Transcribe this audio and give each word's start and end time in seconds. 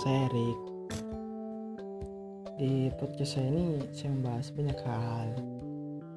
saya 0.00 0.32
Erik. 0.32 0.60
Di 2.56 2.88
podcast 2.96 3.36
saya 3.36 3.52
ini 3.52 3.84
saya 3.92 4.08
membahas 4.16 4.48
banyak 4.48 4.78
hal, 4.80 5.28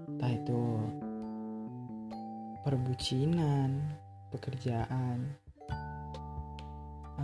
entah 0.08 0.32
itu 0.32 0.63
perbucinan, 2.64 3.83
pekerjaan, 4.32 5.27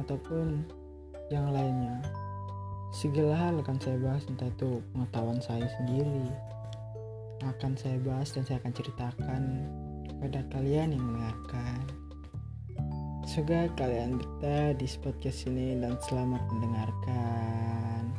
ataupun 0.04 0.68
yang 1.32 1.48
lainnya. 1.56 2.04
Segala 2.92 3.40
hal 3.40 3.64
akan 3.64 3.80
saya 3.80 3.96
bahas 4.04 4.28
entah 4.28 4.52
itu 4.52 4.84
pengetahuan 4.92 5.40
saya 5.40 5.64
sendiri. 5.80 6.28
Akan 7.40 7.80
saya 7.80 7.96
bahas 8.04 8.36
dan 8.36 8.44
saya 8.44 8.60
akan 8.60 8.74
ceritakan 8.76 9.44
kepada 10.12 10.44
kalian 10.52 10.92
yang 10.92 11.08
mendengarkan. 11.08 11.99
Semoga 13.30 13.70
kalian 13.78 14.18
betah 14.18 14.74
di 14.74 14.90
podcast 15.06 15.46
ini 15.46 15.78
dan 15.78 16.02
selamat 16.02 16.50
mendengarkan. 16.50 18.10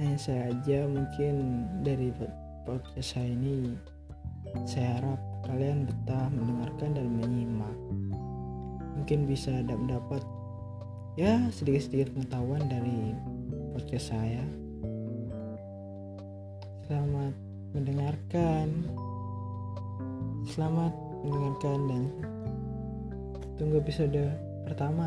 Hanya 0.00 0.16
saja 0.16 0.88
mungkin 0.88 1.68
dari 1.84 2.08
podcast 2.64 3.04
saya 3.04 3.28
ini 3.28 3.76
saya 4.64 4.96
harap 4.96 5.20
kalian 5.44 5.84
betah 5.84 6.32
mendengarkan 6.32 6.96
dan 6.96 7.20
menyimak. 7.20 7.78
Mungkin 8.96 9.28
bisa 9.28 9.52
dapat 9.68 10.24
ya 11.20 11.52
sedikit-sedikit 11.52 12.16
pengetahuan 12.16 12.64
dari 12.72 13.12
podcast 13.76 14.16
saya. 14.16 14.40
Selamat 16.88 17.36
mendengarkan. 17.76 18.88
Selamat 20.42 20.90
mendengarkan 21.22 21.78
dan 21.86 22.02
tunggu 23.54 23.78
episode 23.78 24.34
pertama. 24.66 25.06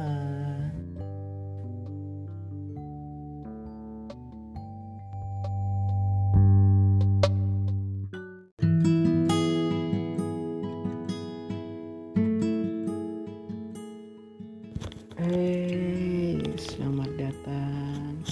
Selamat 16.55 17.11
datang. 17.19 18.23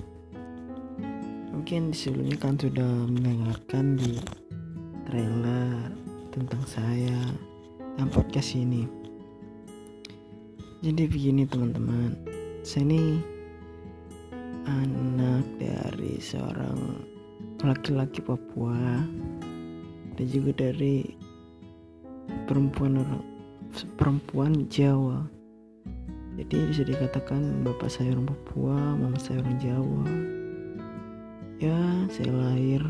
Mungkin 1.52 1.91
sebelumnya 1.91 2.38
kan 2.39 2.56
sudah 2.56 3.08
mendengarkan 3.11 4.00
di 4.00 4.19
trailer 5.08 6.03
tentang 6.34 6.66
saya 6.66 7.30
dan 7.94 8.09
podcast 8.09 8.58
ini. 8.58 8.89
Jadi 10.81 11.06
begini 11.06 11.45
teman-teman, 11.45 12.17
saya 12.66 12.90
ini 12.90 13.22
anak 14.66 15.45
dari 15.62 16.17
seorang 16.17 17.06
laki-laki 17.62 18.25
Papua 18.25 19.06
dan 20.17 20.25
juga 20.25 20.58
dari 20.58 21.06
perempuan 22.50 22.97
orang 22.97 23.22
perempuan 23.94 24.66
Jawa. 24.73 25.22
Jadi 26.34 26.58
bisa 26.66 26.81
dikatakan 26.81 27.62
bapak 27.62 27.94
saya 27.94 28.09
orang 28.18 28.34
Papua, 28.34 28.97
mama 28.97 29.22
saya 29.22 29.38
orang 29.45 29.58
Jawa. 29.62 30.06
Ya, 31.62 31.80
saya 32.09 32.34
lahir 32.34 32.81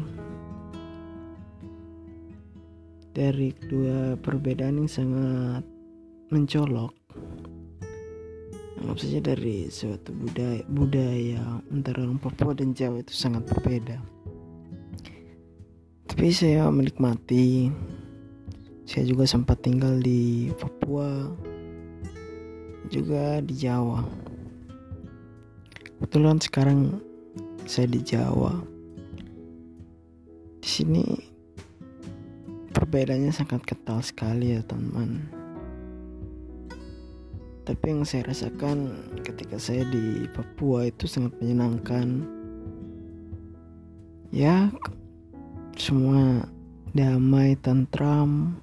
dari 3.14 3.54
kedua 3.54 4.18
perbedaan 4.18 4.82
yang 4.82 4.90
sangat 4.90 5.62
mencolok. 6.34 6.94
Anggap 8.82 8.98
saja 9.00 9.20
dari 9.22 9.70
suatu 9.70 10.12
budaya, 10.12 10.66
budaya 10.68 11.62
antara 11.70 12.04
orang 12.04 12.18
Papua 12.18 12.58
dan 12.58 12.74
Jawa 12.74 13.06
itu 13.06 13.14
sangat 13.14 13.46
berbeda. 13.48 14.02
Tapi 16.10 16.28
saya 16.34 16.68
menikmati. 16.74 17.70
Saya 18.84 19.08
juga 19.08 19.24
sempat 19.24 19.64
tinggal 19.64 20.04
di 20.04 20.52
Papua, 20.60 21.32
juga 22.92 23.40
di 23.40 23.56
Jawa. 23.56 24.04
Kebetulan 26.04 26.44
sekarang 26.44 27.00
saya 27.64 27.88
di 27.88 28.04
Jawa. 28.04 28.60
Di 30.60 30.68
sini 30.68 31.33
perbedaannya 32.94 33.34
sangat 33.34 33.66
kental 33.66 34.06
sekali 34.06 34.54
ya 34.54 34.62
teman. 34.70 35.26
Tapi 37.66 37.90
yang 37.90 38.06
saya 38.06 38.30
rasakan 38.30 38.94
ketika 39.26 39.58
saya 39.58 39.82
di 39.90 40.30
Papua 40.30 40.86
itu 40.86 41.10
sangat 41.10 41.34
menyenangkan. 41.42 42.22
Ya, 44.30 44.70
semua 45.74 46.46
damai, 46.94 47.58
tentram. 47.66 48.62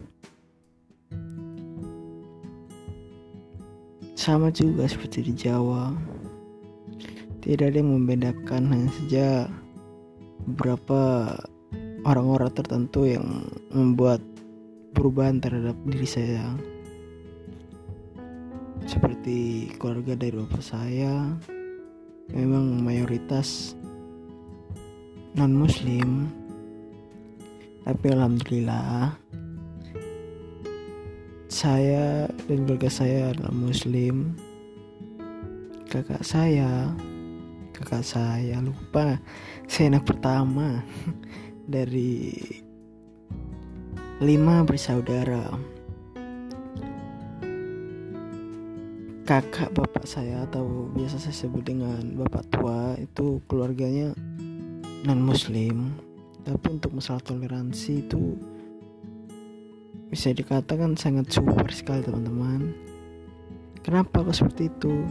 Sama 4.15 4.55
juga 4.55 4.87
seperti 4.87 5.27
di 5.27 5.35
Jawa. 5.35 5.91
Tidak 7.43 7.67
ada 7.67 7.83
yang 7.83 7.99
membedakan 7.99 8.63
hanya 8.71 8.91
saja 8.95 9.29
beberapa 10.47 11.35
orang-orang 12.05 12.51
tertentu 12.53 13.05
yang 13.05 13.45
membuat 13.73 14.21
perubahan 14.97 15.41
terhadap 15.41 15.77
diri 15.85 16.09
saya. 16.09 16.45
Seperti 18.89 19.71
keluarga 19.77 20.17
dari 20.17 20.35
bapak 20.35 20.65
saya 20.65 21.37
memang 22.33 22.81
mayoritas 22.81 23.77
non 25.37 25.53
muslim. 25.55 26.27
Tapi 27.85 28.07
alhamdulillah 28.13 29.17
saya 31.51 32.31
dan 32.47 32.59
keluarga 32.65 32.91
saya 32.91 33.35
adalah 33.35 33.55
muslim. 33.55 34.35
Kakak 35.91 36.23
saya 36.23 36.95
kakak 37.81 38.05
saya 38.05 38.61
lupa 38.61 39.17
saya 39.65 39.97
anak 39.97 40.05
pertama 40.05 40.85
dari 41.71 42.35
lima 44.19 44.67
bersaudara. 44.67 45.47
Kakak 49.23 49.71
bapak 49.79 50.03
saya 50.11 50.43
atau 50.43 50.91
biasa 50.91 51.23
saya 51.23 51.47
sebut 51.47 51.63
dengan 51.63 52.03
bapak 52.19 52.51
tua 52.51 52.99
itu 52.99 53.39
keluarganya 53.47 54.11
non 55.07 55.23
muslim 55.23 55.95
tapi 56.43 56.67
untuk 56.75 56.99
masalah 56.99 57.23
toleransi 57.23 58.03
itu 58.03 58.35
bisa 60.11 60.35
dikatakan 60.35 60.99
sangat 60.99 61.31
super 61.31 61.71
sekali 61.71 62.03
teman-teman. 62.03 62.75
Kenapa 63.87 64.27
kok 64.27 64.35
seperti 64.35 64.67
itu? 64.67 65.07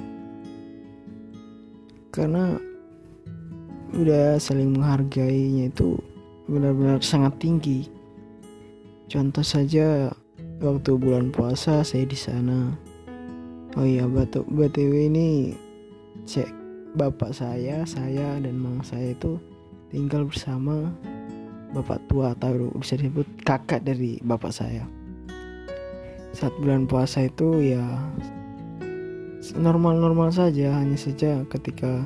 Karena 2.12 2.59
udah 3.96 4.36
saling 4.36 4.75
menghargainya 4.75 5.72
itu 5.72 5.96
benar-benar 6.50 7.00
sangat 7.06 7.38
tinggi. 7.38 7.86
Contoh 9.06 9.46
saja 9.46 10.10
waktu 10.60 10.92
bulan 10.98 11.30
puasa 11.30 11.86
saya 11.86 12.04
di 12.10 12.18
sana. 12.18 12.74
Oh 13.78 13.86
iya, 13.86 14.10
batu 14.10 14.42
btw 14.50 15.14
ini 15.14 15.54
cek 16.26 16.50
bapak 16.98 17.32
saya, 17.32 17.86
saya 17.86 18.42
dan 18.42 18.58
mama 18.58 18.82
saya 18.82 19.14
itu 19.14 19.38
tinggal 19.94 20.26
bersama 20.26 20.90
bapak 21.70 22.02
tua 22.10 22.34
atau 22.34 22.74
bisa 22.81 22.98
disebut 22.98 23.26
kakak 23.46 23.86
dari 23.86 24.18
bapak 24.26 24.50
saya. 24.50 24.90
Saat 26.34 26.54
bulan 26.62 26.90
puasa 26.90 27.30
itu 27.30 27.62
ya 27.62 27.86
normal-normal 29.54 30.34
saja, 30.34 30.75
hanya 30.81 30.98
saja 30.98 31.46
ketika 31.50 32.06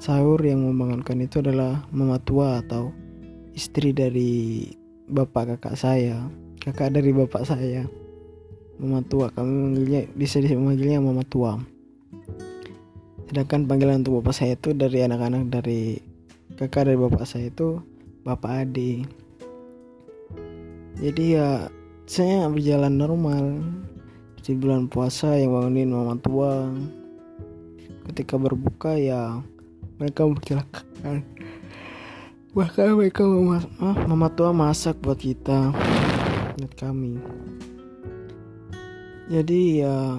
sahur 0.00 0.40
yang 0.40 0.64
membangunkan 0.64 1.20
itu 1.24 1.40
adalah 1.40 1.84
mama 1.92 2.20
tua 2.20 2.60
atau 2.60 2.92
istri 3.56 3.96
dari 3.96 4.68
bapak 5.08 5.56
kakak 5.56 5.80
saya 5.80 6.28
kakak 6.66 6.98
dari 6.98 7.14
bapak 7.14 7.46
saya. 7.46 7.86
Mama 8.82 8.98
tua 9.06 9.30
kami 9.30 9.54
manggilnya 9.54 10.02
bisa 10.18 10.42
dipanggilnya 10.42 10.98
mama 10.98 11.22
tua. 11.22 11.62
Sedangkan 13.30 13.70
panggilan 13.70 14.02
untuk 14.02 14.18
bapak 14.18 14.34
saya 14.34 14.58
itu 14.58 14.74
dari 14.74 15.06
anak-anak 15.06 15.46
dari 15.46 16.02
kakak 16.58 16.90
dari 16.90 16.98
bapak 16.98 17.22
saya 17.22 17.54
itu 17.54 17.78
bapak 18.26 18.66
ade. 18.66 19.06
Jadi 20.98 21.38
ya 21.38 21.70
saya 22.10 22.50
berjalan 22.50 22.98
normal. 22.98 23.62
Di 24.42 24.54
bulan 24.54 24.86
puasa 24.86 25.38
yang 25.38 25.54
bangunin 25.54 25.94
mama 25.94 26.18
tua. 26.18 26.66
Ketika 28.10 28.38
berbuka 28.42 28.98
ya 28.98 29.38
mereka 30.02 30.26
memperkirakan 30.26 31.22
bahkan 32.56 32.96
mereka 32.96 33.20
memas 33.20 33.68
ah, 33.84 33.92
mama 34.08 34.32
tua 34.32 34.48
masak 34.48 34.96
buat 35.04 35.20
kita. 35.20 35.76
Buat 36.56 36.72
kami. 36.80 37.20
Jadi 39.28 39.84
ya 39.84 40.16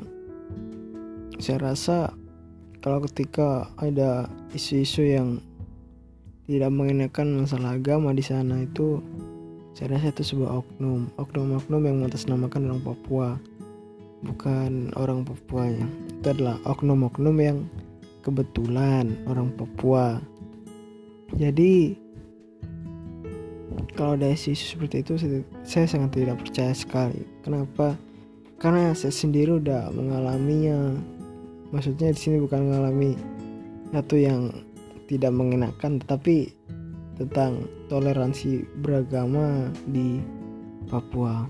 saya 1.42 1.74
rasa 1.74 2.14
kalau 2.86 3.02
ketika 3.10 3.74
ada 3.82 4.30
isu-isu 4.54 5.02
yang 5.02 5.42
tidak 6.46 6.70
mengenakan 6.70 7.42
masalah 7.42 7.74
agama 7.74 8.14
di 8.14 8.22
sana 8.22 8.62
itu 8.70 9.02
saya 9.74 9.98
rasa 9.98 10.14
itu 10.14 10.38
sebuah 10.38 10.62
oknum. 10.62 11.10
Oknum-oknum 11.18 11.82
yang 11.90 12.06
mengatasnamakan 12.06 12.70
orang 12.70 12.86
Papua. 12.86 13.30
Bukan 14.22 14.94
orang 14.94 15.26
Papuanya 15.26 15.90
itu 16.14 16.30
adalah 16.30 16.62
oknum-oknum 16.70 17.38
yang 17.42 17.66
kebetulan 18.22 19.18
orang 19.26 19.50
Papua. 19.58 20.22
Jadi 21.34 22.07
kalau 23.96 24.20
ada 24.20 24.34
isu 24.34 24.54
seperti 24.54 25.06
itu 25.06 25.16
saya, 25.64 25.86
sangat 25.88 26.18
tidak 26.18 26.42
percaya 26.42 26.74
sekali. 26.76 27.24
Kenapa? 27.46 27.96
Karena 28.58 28.92
saya 28.98 29.14
sendiri 29.14 29.62
udah 29.62 29.94
mengalaminya. 29.94 30.98
Maksudnya 31.70 32.16
di 32.16 32.20
sini 32.20 32.38
bukan 32.40 32.68
mengalami 32.68 33.12
satu 33.92 34.16
yang 34.16 34.52
tidak 35.08 35.32
mengenakan 35.32 36.00
tetapi 36.04 36.52
tentang 37.18 37.66
toleransi 37.88 38.68
beragama 38.84 39.72
di 39.90 40.22
Papua. 40.88 41.48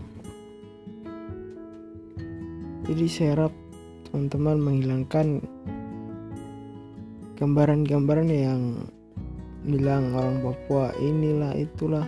Jadi 2.87 3.05
saya 3.11 3.35
harap 3.35 3.53
teman-teman 4.07 4.57
menghilangkan 4.63 5.43
gambaran-gambaran 7.35 8.29
yang 8.31 8.61
bilang 9.67 10.15
orang 10.15 10.39
Papua 10.39 10.95
inilah 11.03 11.51
itulah 11.53 12.07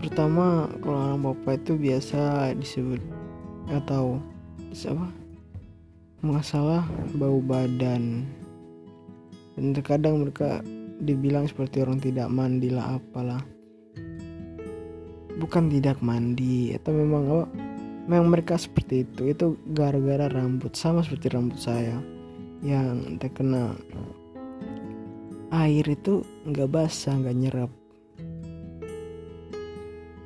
terutama 0.00 0.66
kalau 0.80 0.96
orang 0.96 1.20
Papua 1.20 1.52
itu 1.60 1.72
biasa 1.76 2.52
disebut 2.56 3.00
atau 3.68 4.18
apa? 4.88 5.06
Masalah 6.20 6.84
bau 7.16 7.40
badan. 7.40 8.24
Dan 9.56 9.76
terkadang 9.76 10.24
mereka 10.24 10.64
dibilang 11.00 11.48
seperti 11.48 11.84
orang 11.84 12.00
tidak 12.00 12.28
mandi 12.28 12.68
lah 12.72 12.96
apalah. 12.96 13.40
Bukan 15.40 15.72
tidak 15.72 16.00
mandi 16.04 16.76
atau 16.76 16.92
memang 16.92 17.24
oh, 17.28 17.46
memang 18.04 18.36
mereka 18.36 18.60
seperti 18.60 19.08
itu. 19.08 19.32
Itu 19.32 19.56
gara-gara 19.72 20.28
rambut 20.28 20.76
sama 20.76 21.00
seperti 21.00 21.32
rambut 21.32 21.56
saya. 21.56 21.96
Yang 22.60 23.16
terkena 23.20 23.72
air 25.50 25.84
itu 25.88 26.20
nggak 26.44 26.68
basah 26.68 27.16
nggak 27.16 27.36
nyerap 27.36 27.79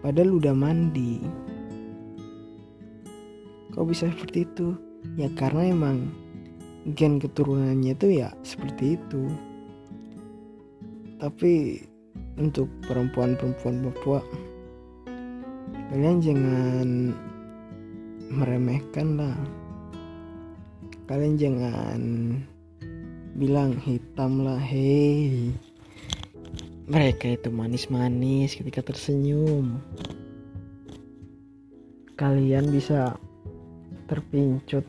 padahal 0.05 0.37
udah 0.37 0.53
mandi. 0.53 1.25
Kok 3.73 3.89
bisa 3.89 4.13
seperti 4.13 4.45
itu? 4.45 4.77
Ya 5.17 5.33
karena 5.33 5.73
emang 5.73 6.13
gen 6.93 7.17
keturunannya 7.17 7.97
itu 7.97 8.21
ya 8.21 8.37
seperti 8.45 9.01
itu. 9.01 9.33
Tapi 11.17 11.81
untuk 12.37 12.69
perempuan-perempuan 12.85 13.89
Papua 13.89 14.21
kalian 15.89 16.21
jangan 16.21 16.89
meremehkan 18.29 19.17
lah. 19.17 19.39
Kalian 21.09 21.37
jangan 21.41 22.01
bilang 23.37 23.73
hitam 23.81 24.45
lah 24.45 24.61
hei 24.61 25.53
mereka 26.85 27.33
itu 27.33 27.49
manis-manis 27.49 28.57
ketika 28.57 28.85
tersenyum 28.85 29.81
kalian 32.15 32.71
bisa 32.71 33.17
terpincut 34.07 34.85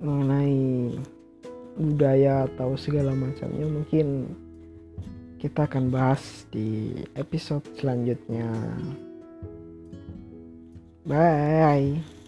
mengenai 0.00 0.94
budaya 1.80 2.44
atau 2.48 2.76
segala 2.76 3.16
macamnya 3.16 3.64
mungkin 3.64 4.28
kita 5.40 5.64
akan 5.64 5.88
bahas 5.88 6.44
di 6.52 6.92
episode 7.16 7.64
selanjutnya. 7.80 8.52
Bye. 11.08 12.19